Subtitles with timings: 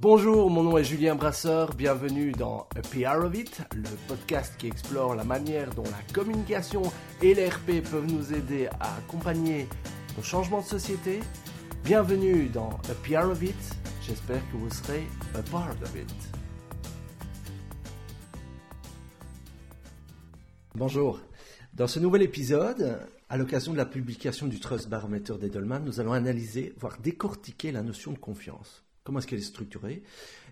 [0.00, 4.68] Bonjour, mon nom est Julien Brasseur, bienvenue dans A PR of It, le podcast qui
[4.68, 6.82] explore la manière dont la communication
[7.20, 9.66] et l'RP peuvent nous aider à accompagner
[10.16, 11.18] nos changements de société.
[11.82, 13.56] Bienvenue dans A PR of It,
[14.06, 15.02] j'espère que vous serez
[15.34, 16.14] a part of it.
[20.76, 21.18] Bonjour,
[21.74, 26.12] dans ce nouvel épisode, à l'occasion de la publication du Trust Barometer d'Edelman, nous allons
[26.12, 30.02] analyser, voire décortiquer la notion de confiance comment est-ce qu'elle est structurée,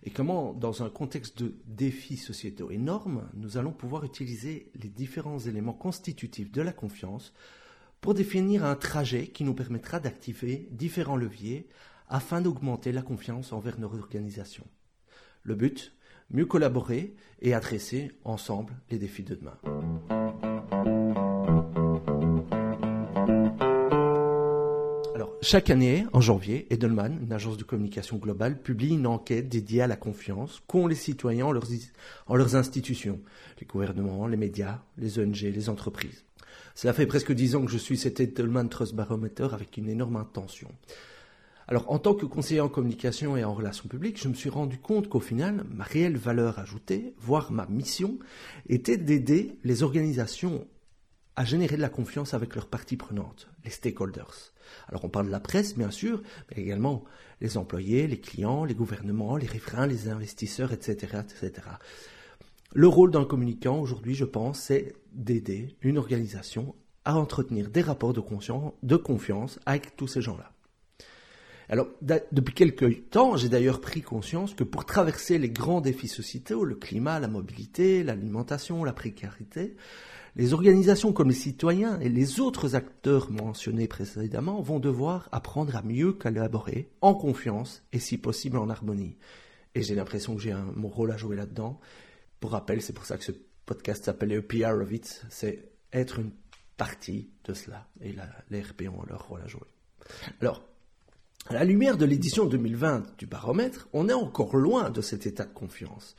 [0.02, 5.39] et comment, dans un contexte de défis sociétaux énormes, nous allons pouvoir utiliser les différents
[5.39, 7.34] éléments constitutifs de la confiance
[8.00, 11.68] pour définir un trajet qui nous permettra d'activer différents leviers
[12.08, 14.67] afin d'augmenter la confiance envers nos organisations.
[15.43, 15.93] Le but,
[16.31, 20.15] mieux collaborer et adresser ensemble les défis de demain.
[25.49, 29.87] Chaque année, en janvier, Edelman, une agence de communication globale, publie une enquête dédiée à
[29.87, 33.20] la confiance qu'ont les citoyens en leurs, institutions,
[33.61, 36.25] les gouvernements, les médias, les ONG, les entreprises.
[36.75, 40.17] Cela fait presque dix ans que je suis cet Edelman Trust Barometer avec une énorme
[40.17, 40.67] intention.
[41.69, 44.79] Alors, en tant que conseiller en communication et en relations publiques, je me suis rendu
[44.79, 48.19] compte qu'au final, ma réelle valeur ajoutée, voire ma mission,
[48.69, 50.67] était d'aider les organisations
[51.37, 54.53] à générer de la confiance avec leurs parties prenantes, les stakeholders.
[54.89, 57.05] Alors on parle de la presse, bien sûr, mais également
[57.41, 61.19] les employés, les clients, les gouvernements, les riverains, les investisseurs, etc.
[61.20, 61.53] etc.
[62.73, 68.12] Le rôle d'un communicant aujourd'hui, je pense, c'est d'aider une organisation à entretenir des rapports
[68.12, 68.23] de,
[68.83, 70.53] de confiance avec tous ces gens-là.
[71.69, 76.64] Alors, depuis quelques temps, j'ai d'ailleurs pris conscience que pour traverser les grands défis sociétaux,
[76.64, 79.75] le climat, la mobilité, l'alimentation, la précarité,
[80.37, 85.83] les organisations comme les citoyens et les autres acteurs mentionnés précédemment vont devoir apprendre à
[85.83, 89.17] mieux collaborer en confiance et si possible en harmonie.
[89.75, 91.81] Et j'ai l'impression que j'ai mon rôle à jouer là-dedans.
[92.39, 93.33] Pour rappel, c'est pour ça que ce
[93.64, 96.33] podcast s'appelle A PR of It, c'est être une
[96.77, 97.89] partie de cela.
[98.03, 98.14] Et
[98.51, 99.67] les RP ont leur rôle à jouer.
[100.42, 100.63] Alors,
[101.48, 105.45] à la lumière de l'édition 2020 du baromètre, on est encore loin de cet état
[105.45, 106.14] de confiance.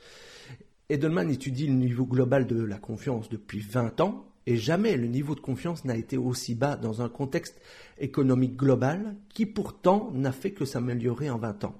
[0.90, 5.34] Edelman étudie le niveau global de la confiance depuis 20 ans et jamais le niveau
[5.34, 7.60] de confiance n'a été aussi bas dans un contexte
[7.98, 11.78] économique global qui pourtant n'a fait que s'améliorer en 20 ans.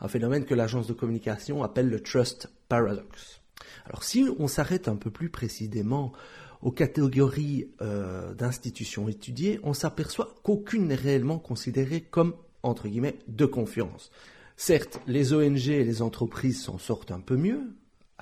[0.00, 3.40] Un phénomène que l'agence de communication appelle le Trust Paradox.
[3.86, 6.12] Alors si on s'arrête un peu plus précisément
[6.60, 13.46] aux catégories euh, d'institutions étudiées, on s'aperçoit qu'aucune n'est réellement considérée comme, entre guillemets, de
[13.46, 14.10] confiance.
[14.58, 17.72] Certes, les ONG et les entreprises s'en sortent un peu mieux,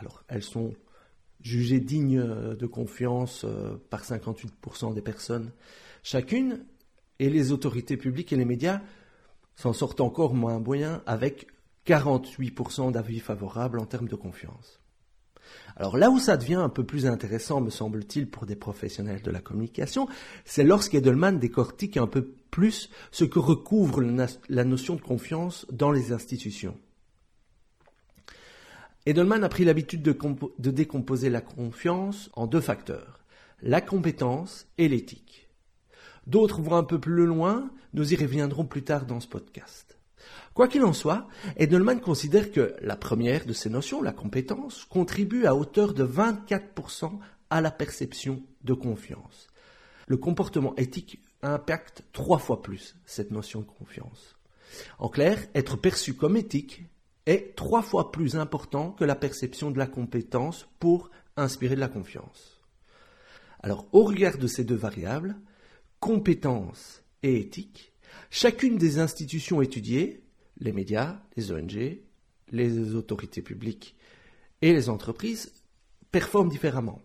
[0.00, 0.72] alors, elles sont
[1.43, 5.53] jugées dignes de confiance euh, par 58% des personnes
[6.03, 6.65] chacune,
[7.19, 8.81] et les autorités publiques et les médias
[9.55, 11.49] s'en sortent encore moins bien avec
[11.87, 14.81] 48% d'avis favorables en termes de confiance.
[15.77, 19.31] Alors là où ça devient un peu plus intéressant, me semble-t-il, pour des professionnels de
[19.31, 20.09] la communication,
[20.44, 26.12] c'est lorsqu'Edelman décortique un peu plus ce que recouvre la notion de confiance dans les
[26.12, 26.78] institutions.
[29.06, 33.21] Edelman a pris l'habitude de, décomposer la confiance en deux facteurs,
[33.62, 35.49] la compétence et l'éthique.
[36.27, 39.99] D'autres vont un peu plus loin, nous y reviendrons plus tard dans ce podcast.
[40.53, 45.47] Quoi qu'il en soit, Edelman considère que la première de ces notions, la compétence, contribue
[45.47, 47.19] à hauteur de 24%
[47.49, 49.49] à la perception de confiance.
[50.09, 54.37] Le comportement éthique impacte trois fois plus cette notion de confiance.
[54.99, 56.84] En clair, être perçu comme éthique
[57.26, 61.88] est trois fois plus important que la perception de la compétence pour inspirer de la
[61.88, 62.60] confiance.
[63.62, 65.36] Alors, au regard de ces deux variables,
[66.00, 67.92] compétence et éthique,
[68.30, 70.22] chacune des institutions étudiées,
[70.59, 72.00] les médias, les ONG,
[72.50, 73.97] les autorités publiques
[74.62, 75.53] et les entreprises,
[76.10, 77.03] performent différemment.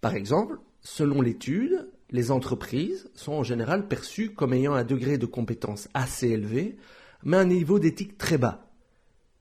[0.00, 5.26] Par exemple, selon l'étude, les entreprises sont en général perçues comme ayant un degré de
[5.26, 6.76] compétence assez élevé,
[7.24, 8.65] mais un niveau d'éthique très bas.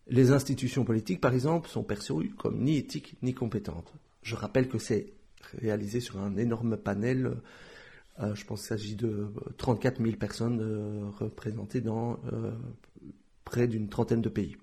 [0.08, 3.92] Les institutions politiques, par exemple, sont perçues comme ni éthiques ni compétentes.
[4.22, 5.14] Je rappelle que c'est
[5.62, 7.38] réalisé sur un énorme panel.
[8.20, 12.52] Euh, je pense qu'il s'agit de 34 000 personnes euh, représentées dans euh,
[13.44, 14.58] près d'une trentaine de pays.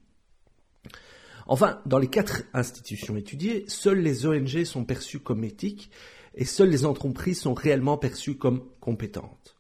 [1.47, 5.91] Enfin, dans les quatre institutions étudiées, seules les ONG sont perçues comme éthiques
[6.35, 9.57] et seules les entreprises sont réellement perçues comme compétentes.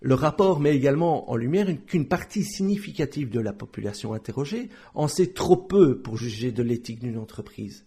[0.00, 5.32] Le rapport met également en lumière qu'une partie significative de la population interrogée en sait
[5.32, 7.84] trop peu pour juger de l'éthique d'une entreprise.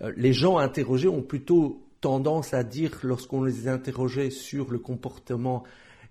[0.00, 5.62] Euh, les gens interrogés ont plutôt tendance à dire, lorsqu'on les interrogeait sur le comportement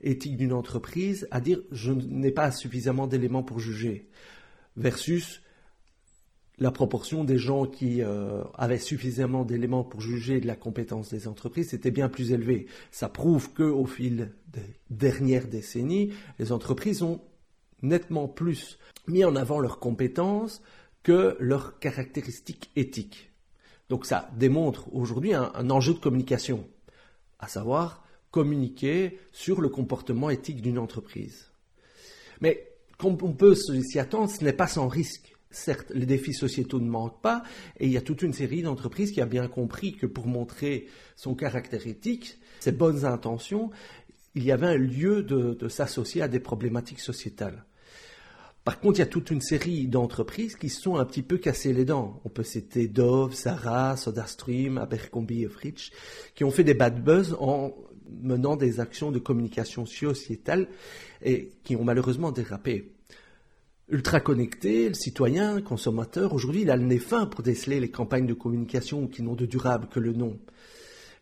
[0.01, 4.07] éthique d'une entreprise, à dire je n'ai pas suffisamment d'éléments pour juger.
[4.75, 5.41] versus
[6.59, 11.27] la proportion des gens qui euh, avaient suffisamment d'éléments pour juger de la compétence des
[11.27, 12.67] entreprises était bien plus élevée.
[12.91, 17.21] Ça prouve qu'au fil des dernières décennies, les entreprises ont
[17.81, 18.77] nettement plus
[19.07, 20.61] mis en avant leurs compétences
[21.01, 23.31] que leurs caractéristiques éthiques.
[23.89, 26.67] Donc ça démontre aujourd'hui un, un enjeu de communication,
[27.39, 31.51] à savoir communiquer sur le comportement éthique d'une entreprise.
[32.41, 32.67] Mais
[32.97, 35.32] comme on peut s'y attendre, ce n'est pas sans risque.
[35.53, 37.43] Certes, les défis sociétaux ne manquent pas,
[37.79, 40.87] et il y a toute une série d'entreprises qui a bien compris que pour montrer
[41.15, 43.69] son caractère éthique, ses bonnes intentions,
[44.35, 47.65] il y avait un lieu de, s'associer à des problématiques sociétales.
[48.63, 51.37] Par contre, il y a toute une série d'entreprises qui se sont un petit peu
[51.37, 52.21] cassées les dents.
[52.23, 55.91] On peut citer Dove, Sarah, SodaStream, Abercrombie et Fritsch,
[56.33, 57.75] qui ont fait des bad buzz en
[58.21, 60.67] menant des actions de communication sociétale
[61.21, 62.93] et qui ont malheureusement dérapé
[63.93, 67.91] ultra connecté, le citoyen, le consommateur, aujourd'hui, il a le nez fin pour déceler les
[67.91, 70.39] campagnes de communication qui n'ont de durable que le nom.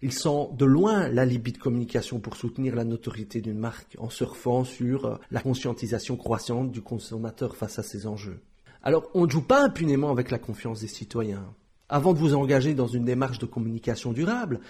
[0.01, 4.63] Il sent de loin l'alibi de communication pour soutenir la notoriété d'une marque en surfant
[4.63, 8.39] sur euh, la conscientisation croissante du consommateur face à ces enjeux.
[8.83, 11.53] Alors, on ne joue pas impunément avec la confiance des citoyens.
[11.89, 14.61] Avant de vous engager dans une démarche de communication durable,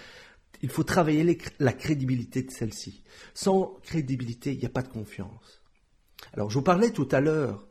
[0.60, 3.04] il faut travailler la crédibilité de celle-ci.
[3.32, 5.62] Sans crédibilité, il n'y a pas de confiance.
[6.34, 7.64] Alors, je vous parlais tout à l'heure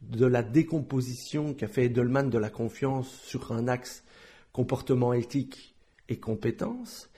[0.00, 4.04] de la décomposition qu'a fait Edelman de la confiance sur un axe
[4.52, 5.74] comportement éthique
[6.08, 7.10] et compétence,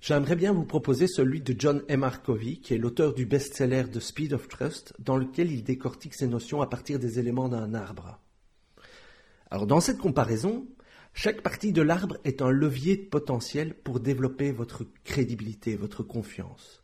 [0.00, 2.10] j'aimerais bien vous proposer celui de John M.
[2.24, 6.26] Covey, qui est l'auteur du best-seller The Speed of Trust, dans lequel il décortique ces
[6.26, 8.18] notions à partir des éléments d'un arbre.
[9.50, 10.66] Alors dans cette comparaison,
[11.14, 16.82] chaque partie de l'arbre est un levier potentiel pour développer votre crédibilité, votre confiance.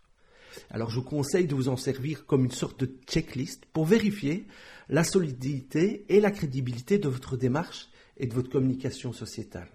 [0.71, 4.47] Alors je vous conseille de vous en servir comme une sorte de checklist pour vérifier
[4.89, 9.71] la solidité et la crédibilité de votre démarche et de votre communication sociétale.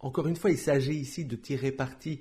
[0.00, 2.20] Encore une fois, il s'agit ici de tirer parti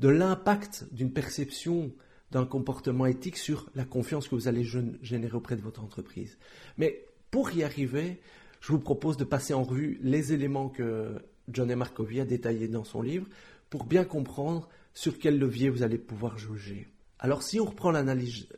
[0.00, 1.92] de l'impact d'une perception
[2.30, 4.64] d'un comportement éthique sur la confiance que vous allez
[5.02, 6.38] générer auprès de votre entreprise.
[6.78, 8.20] Mais pour y arriver,
[8.60, 11.78] je vous propose de passer en revue les éléments que John M.
[11.78, 13.26] Markovy a détaillés dans son livre
[13.68, 16.88] pour bien comprendre sur quel levier vous allez pouvoir juger.
[17.22, 18.48] Alors si on reprend l'analyse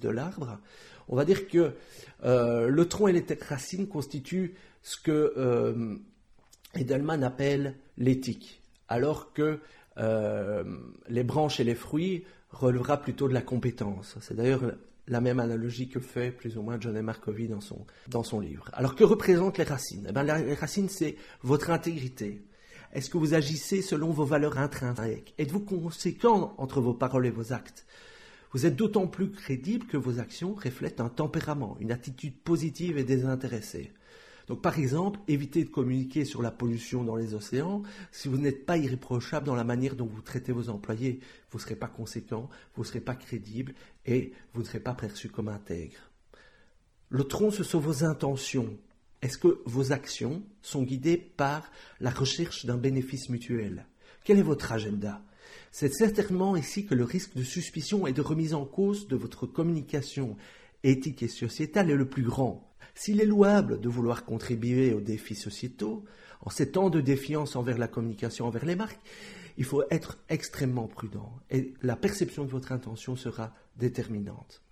[0.00, 0.58] de l'arbre,
[1.08, 1.72] on va dire que
[2.24, 5.96] euh, le tronc et les racines constituent ce que euh,
[6.76, 9.58] Edelman appelle l'éthique, alors que
[9.98, 10.62] euh,
[11.08, 14.16] les branches et les fruits relèvera plutôt de la compétence.
[14.20, 14.62] C'est d'ailleurs
[15.08, 17.12] la même analogie que fait plus ou moins John M.
[17.48, 18.70] dans son, dans son livre.
[18.74, 20.06] Alors que représentent les racines?
[20.08, 22.42] Eh bien, Les racines, c'est votre intégrité.
[22.92, 25.34] Est-ce que vous agissez selon vos valeurs intrinsèques?
[25.38, 27.86] Êtes-vous conséquent entre vos paroles et vos actes?
[28.52, 33.04] Vous êtes d'autant plus crédible que vos actions reflètent un tempérament, une attitude positive et
[33.04, 33.92] désintéressée.
[34.46, 38.64] Donc par exemple, évitez de communiquer sur la pollution dans les océans si vous n'êtes
[38.64, 41.20] pas irréprochable dans la manière dont vous traitez vos employés.
[41.50, 43.74] Vous ne serez pas conséquent, vous ne serez pas crédible
[44.06, 45.98] et vous ne serez pas perçu comme intègre.
[47.10, 48.74] Le tronc, ce sont vos intentions.
[49.20, 51.70] Est-ce que vos actions sont guidées par
[52.00, 53.86] la recherche d'un bénéfice mutuel?
[54.24, 55.22] Quel est votre agenda?
[55.72, 59.46] C'est certainement ici que le risque de suspicion et de remise en cause de votre
[59.46, 60.36] communication
[60.84, 62.68] éthique et sociétale est le plus grand.
[62.94, 66.04] S'il est louable de vouloir contribuer aux défis sociétaux,
[66.40, 69.00] en ces temps de défiance envers la communication envers les marques,
[69.56, 74.62] il faut être extrêmement prudent et la perception de votre intention sera déterminante.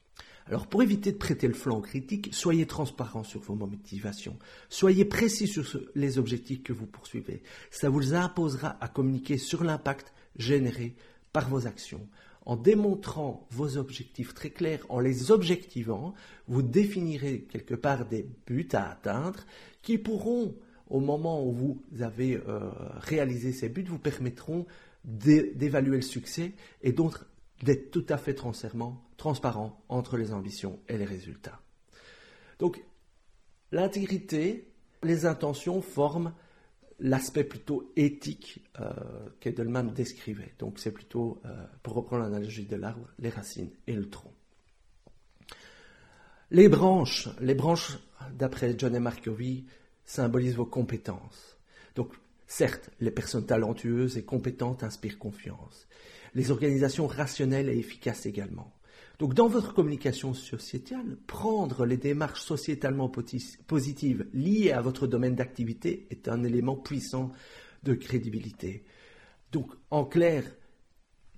[0.48, 4.38] Alors pour éviter de prêter le flanc aux critiques, soyez transparent sur vos motivations,
[4.68, 5.64] soyez précis sur
[5.96, 7.42] les objectifs que vous poursuivez.
[7.70, 10.94] Ça vous imposera à communiquer sur l'impact générés
[11.32, 12.06] par vos actions.
[12.44, 16.14] En démontrant vos objectifs très clairs, en les objectivant,
[16.46, 19.40] vous définirez quelque part des buts à atteindre
[19.82, 20.54] qui pourront,
[20.88, 24.64] au moment où vous avez euh, réalisé ces buts, vous permettront
[25.04, 27.26] d'évaluer le succès et d'autres
[27.62, 31.60] d'être tout à fait transparent entre les ambitions et les résultats.
[32.58, 32.82] Donc,
[33.72, 34.68] l'intégrité,
[35.02, 36.32] les intentions forment
[36.98, 38.90] l'aspect plutôt éthique euh,
[39.40, 40.54] qu'Edelman décrivait.
[40.58, 44.32] Donc c'est plutôt, euh, pour reprendre l'analogie de l'arbre, les racines et le tronc.
[46.50, 47.98] Les branches, les branches,
[48.32, 49.66] d'après John et Markovi,
[50.04, 51.58] symbolisent vos compétences.
[52.46, 55.86] Certes, les personnes talentueuses et compétentes inspirent confiance.
[56.34, 58.72] Les organisations rationnelles et efficaces également.
[59.18, 63.10] Donc dans votre communication sociétale, prendre les démarches sociétalement
[63.66, 67.32] positives liées à votre domaine d'activité est un élément puissant
[67.82, 68.84] de crédibilité.
[69.52, 70.44] Donc en clair,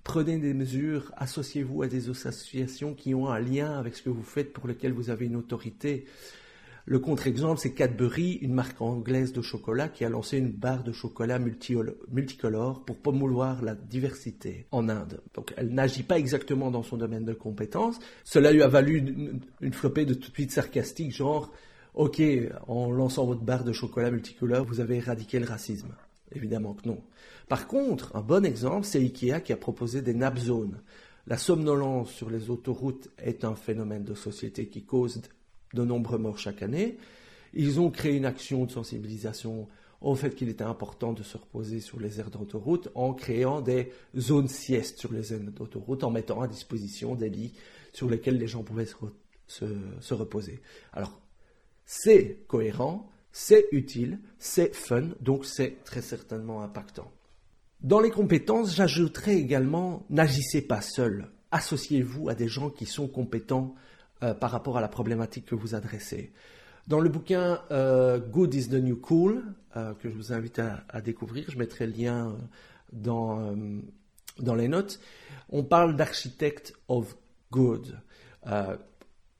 [0.03, 4.23] prenez des mesures, associez-vous à des associations qui ont un lien avec ce que vous
[4.23, 6.05] faites pour lequel vous avez une autorité.
[6.89, 10.91] Le contre-exemple, c'est Cadbury, une marque anglaise de chocolat qui a lancé une barre de
[10.91, 15.21] chocolat multicolore pour promouvoir la diversité en Inde.
[15.35, 17.99] Donc elle n'agit pas exactement dans son domaine de compétences.
[18.23, 21.51] Cela lui a valu une, une flopée de tout de suite sarcastique, genre
[21.93, 22.23] Ok,
[22.67, 25.93] en lançant votre barre de chocolat multicolore, vous avez éradiqué le racisme.
[26.31, 27.03] Évidemment que non.
[27.47, 30.81] Par contre, un bon exemple, c'est Ikea qui a proposé des nap zones.
[31.27, 35.21] La somnolence sur les autoroutes est un phénomène de société qui cause
[35.73, 36.97] de nombreux morts chaque année.
[37.53, 39.67] Ils ont créé une action de sensibilisation
[40.01, 43.91] au fait qu'il était important de se reposer sur les aires d'autoroute en créant des
[44.17, 47.53] zones siestes sur les aires d'autoroute, en mettant à disposition des lits
[47.91, 48.87] sur lesquels les gens pouvaient
[49.47, 50.61] se, reposer.
[50.93, 51.19] Alors,
[51.85, 57.11] c'est cohérent, c'est utile, c'est fun, donc c'est très certainement impactant.
[57.81, 61.29] Dans les compétences, j'ajouterai également n'agissez pas seul.
[61.51, 63.73] Associez-vous à des gens qui sont compétents
[64.21, 66.33] euh, par rapport à la problématique que vous adressez.
[66.87, 69.43] Dans le bouquin euh, Good is the New Cool,
[69.77, 72.35] euh, que je vous invite à, découvrir, je mettrai le lien
[72.91, 73.55] dans,
[74.39, 74.99] dans les notes,
[75.47, 77.15] on parle d'architecte of
[77.49, 77.97] good.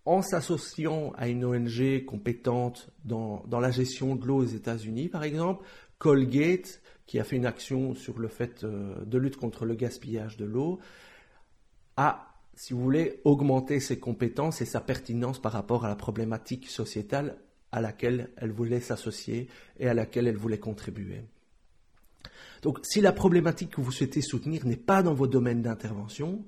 [0.05, 5.24] en s'associant à une ONG compétente dans, dans la gestion de l'eau aux États-Unis, par
[5.24, 5.65] exemple,
[5.98, 10.45] Colgate, qui a fait une action sur le fait de lutte contre le gaspillage de
[10.45, 10.79] l'eau,
[11.98, 12.28] a
[12.60, 17.38] si vous voulez, augmenter ses compétences et sa pertinence par rapport à la problématique sociétale
[17.72, 19.48] à laquelle elle voulait s'associer
[19.80, 21.22] et à laquelle elle voulait contribuer.
[22.62, 26.44] Donc, si la problématique que vous souhaitez soutenir n'est pas dans vos domaines d'intervention,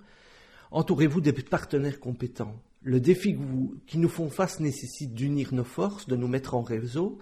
[0.72, 2.62] entourez-vous des partenaires compétents.
[2.82, 3.38] Le défi
[3.88, 7.20] qui nous font face nécessite d'unir nos forces, de nous mettre en réseau,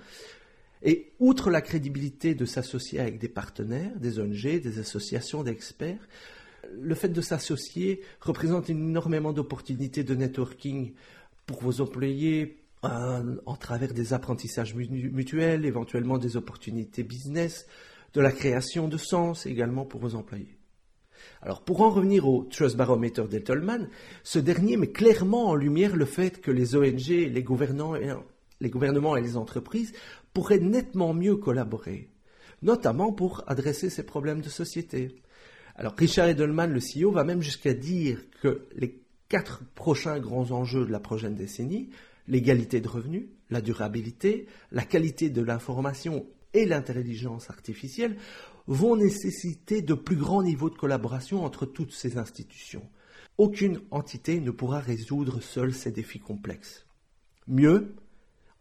[0.81, 6.08] et outre la crédibilité de s'associer avec des partenaires, des ONG, des associations d'experts,
[6.79, 10.93] le fait de s'associer représente énormément d'opportunités de networking
[11.45, 17.67] pour vos employés, en travers des apprentissages mutuels, éventuellement des opportunités business,
[18.13, 20.57] de la création de sens également pour vos employés.
[21.41, 23.89] Alors pour en revenir au Trust Barometer d'Ettelman,
[24.23, 27.95] ce dernier met clairement en lumière le fait que les ONG, les gouvernements
[29.17, 29.93] et les entreprises
[30.33, 32.09] pourraient nettement mieux collaborer,
[32.61, 35.15] notamment pour adresser ces problèmes de société.
[35.79, 40.86] Alors Richard Edelman, le CEO, va même jusqu'à dire que les quatre prochains grands enjeux
[40.86, 41.89] de la prochaine décennie,
[42.27, 48.17] l'égalité de revenus, la durabilité, la qualité de l'information et l'intelligence artificielle,
[48.67, 52.83] vont nécessiter de plus grands niveaux de collaboration entre toutes ces institutions.
[53.38, 56.86] Aucune entité ne pourra résoudre seule ces défis complexes.
[57.48, 57.95] Mieux,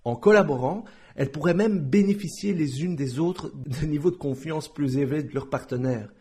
[0.04, 0.84] en collaborant,
[1.16, 5.34] elles pourraient même bénéficier les unes des autres d'un niveau de confiance plus élevé de
[5.34, 6.12] leurs partenaires,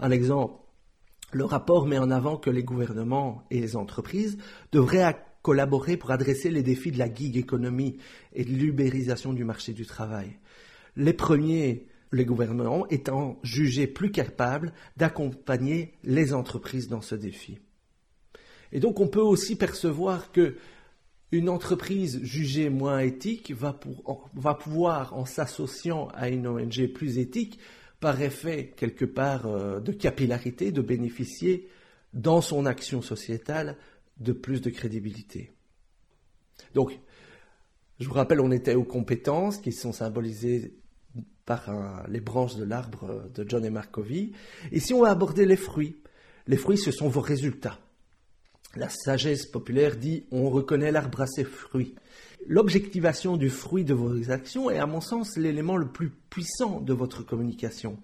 [0.00, 0.54] un exemple,
[1.32, 4.38] le rapport met en avant que les gouvernements et les entreprises
[4.72, 7.98] devraient collaborer pour adresser les défis de la gig économie
[8.32, 10.38] et de l'ubérisation du marché du travail.
[10.96, 17.58] Les premiers, les gouvernements, étant jugés plus capables d'accompagner les entreprises dans ce défi.
[18.72, 20.56] Et donc on peut aussi percevoir que
[21.30, 23.78] une entreprise jugée moins éthique va,
[24.34, 27.58] va pouvoir, en s'associant à une ONG plus éthique,
[28.00, 31.68] par effet quelque part euh, de capillarité, de bénéficier
[32.12, 33.76] dans son action sociétale
[34.18, 35.52] de plus de crédibilité.
[36.74, 36.98] Donc,
[38.00, 40.74] je vous rappelle, on était aux compétences qui sont symbolisées
[41.44, 44.32] par les branches de l'arbre de John et Markovy.
[44.70, 46.02] Et si on va aborder les fruits,
[46.46, 47.78] les fruits, ce sont vos résultats.
[48.76, 51.94] La sagesse populaire dit on reconnaît l'arbre à ses fruits.
[52.46, 56.92] L'objectivation du fruit de vos actions est à mon sens l'élément le plus puissant de
[56.92, 57.98] votre communication,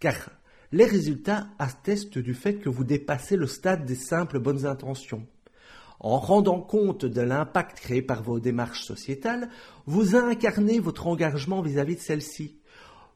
[0.00, 0.30] car
[0.72, 5.26] les résultats attestent du fait que vous dépassez le stade des simples bonnes intentions.
[6.00, 9.48] En rendant compte de l'impact créé par vos démarches sociétales,
[9.86, 12.58] vous incarnez votre engagement vis-à-vis de celles-ci,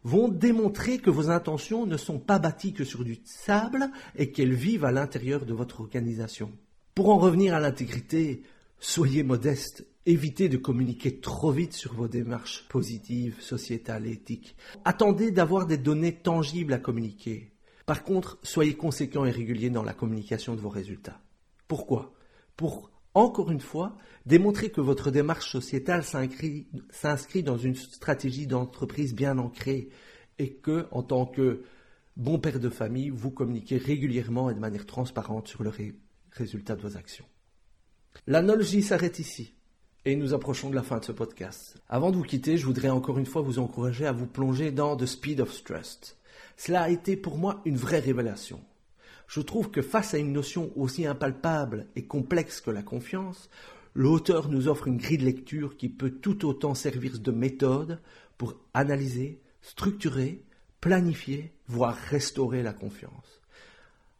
[0.05, 4.55] vont démontrer que vos intentions ne sont pas bâties que sur du sable et qu'elles
[4.55, 6.53] vivent à l'intérieur de votre organisation.
[6.95, 8.43] Pour en revenir à l'intégrité,
[8.79, 14.57] soyez modeste Évitez de communiquer trop vite sur vos démarches positives, sociétales et éthiques.
[14.87, 17.53] Attendez d'avoir des données tangibles à communiquer.
[17.85, 21.21] Par contre, soyez conséquent et régulier dans la communication de vos résultats.
[21.69, 22.15] Pourquoi?
[22.57, 29.37] Pour, encore une fois, démontrer que votre démarche sociétale s'inscrit dans une stratégie d'entreprise bien
[29.37, 29.91] ancrée
[30.39, 31.63] et que, en tant que
[32.17, 36.81] bon père de famille, vous communiquez régulièrement et de manière transparente sur le résultat de
[36.81, 37.27] vos actions.
[38.27, 39.55] L'analogie s'arrête ici.
[40.07, 41.77] Et nous approchons de la fin de ce podcast.
[41.87, 44.97] Avant de vous quitter, je voudrais encore une fois vous encourager à vous plonger dans
[44.97, 46.17] The Speed of Trust.
[46.57, 48.63] Cela a été pour moi une vraie révélation.
[49.27, 53.51] Je trouve que face à une notion aussi impalpable et complexe que la confiance,
[53.95, 58.01] l'auteur nous offre une grille de lecture qui peut tout autant servir de méthode
[58.39, 60.43] pour analyser, structurer,
[60.81, 63.43] planifier, voire restaurer la confiance.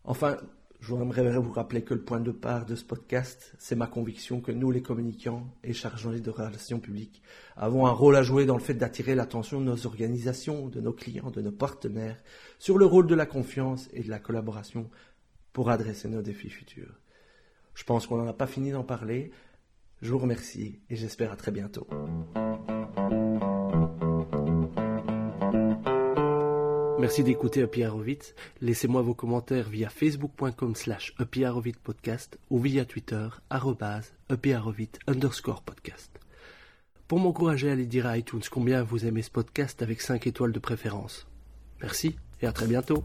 [0.05, 0.37] Enfin,
[0.81, 4.41] je voudrais vous rappeler que le point de part de ce podcast, c'est ma conviction
[4.41, 7.23] que nous, les communicants et chargés de relations publiques,
[7.57, 10.95] avons un rôle à jouer dans le fait d'attirer l'attention de nos organisations, de nos
[10.95, 12.23] clients, de nos partenaires,
[12.59, 14.89] sur le rôle de la confiance et de la collaboration
[15.53, 16.99] pour adresser nos défis futurs.
[17.75, 19.33] Je pense qu'on n'en a pas fini d'en parler.
[20.01, 21.87] Je vous remercie et j'espère à très bientôt.
[27.01, 27.83] Merci d'écouter Happy
[28.61, 31.15] Laissez-moi vos commentaires via facebook.com slash
[31.83, 34.13] podcast ou via Twitter arrobase
[35.07, 36.21] underscore podcast.
[37.09, 40.53] Pour m'encourager à aller dire à iTunes combien vous aimez ce podcast avec 5 étoiles
[40.53, 41.27] de préférence.
[41.81, 43.03] Merci et à très bientôt.